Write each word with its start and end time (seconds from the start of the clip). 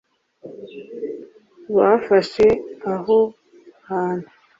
bafashe 1.75 2.45
aho 2.93 3.17
hantu 3.89 4.29